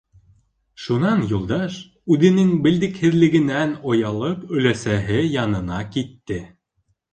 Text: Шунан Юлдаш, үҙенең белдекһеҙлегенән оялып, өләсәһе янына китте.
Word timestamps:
Шунан 0.85 1.19
Юлдаш, 1.33 1.75
үҙенең 2.15 2.49
белдекһеҙлегенән 2.69 3.77
оялып, 3.93 4.49
өләсәһе 4.59 5.23
янына 5.37 5.85
китте. 5.95 6.43